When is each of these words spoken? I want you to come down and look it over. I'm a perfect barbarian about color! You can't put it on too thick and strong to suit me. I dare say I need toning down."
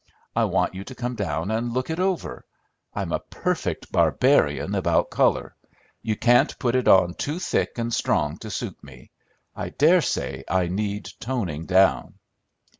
I 0.35 0.45
want 0.45 0.73
you 0.73 0.83
to 0.85 0.95
come 0.95 1.13
down 1.13 1.51
and 1.51 1.71
look 1.73 1.91
it 1.91 1.99
over. 1.99 2.43
I'm 2.95 3.11
a 3.11 3.19
perfect 3.19 3.91
barbarian 3.91 4.73
about 4.73 5.11
color! 5.11 5.55
You 6.01 6.15
can't 6.15 6.57
put 6.57 6.75
it 6.75 6.87
on 6.87 7.13
too 7.13 7.37
thick 7.37 7.77
and 7.77 7.93
strong 7.93 8.37
to 8.39 8.49
suit 8.49 8.83
me. 8.83 9.11
I 9.55 9.69
dare 9.69 10.01
say 10.01 10.43
I 10.49 10.65
need 10.69 11.07
toning 11.19 11.67
down." 11.67 12.15